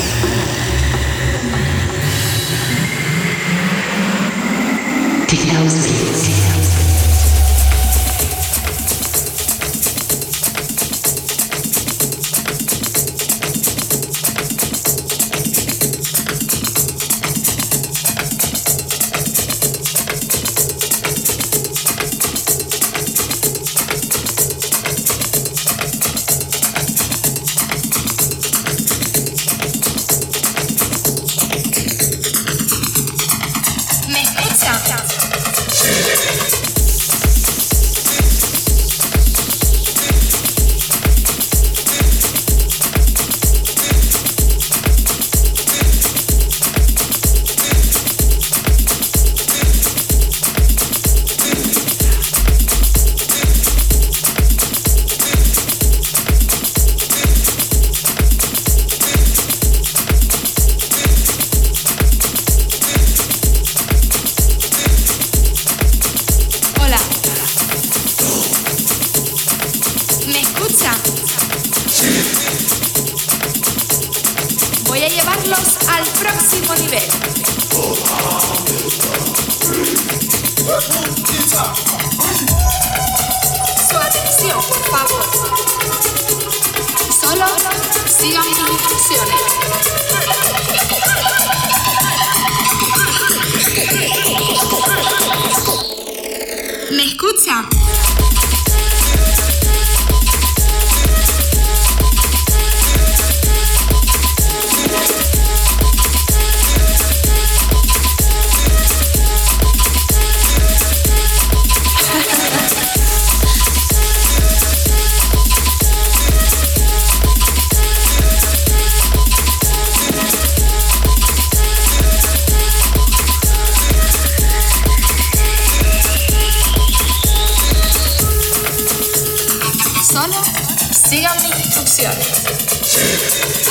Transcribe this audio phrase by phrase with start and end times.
[131.48, 132.28] sin instrucciones.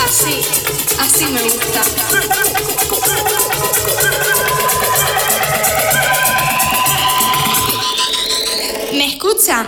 [0.05, 0.41] Así,
[0.99, 1.81] así me gusta.
[8.93, 9.67] ¿Me escucha?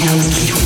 [0.00, 0.59] House.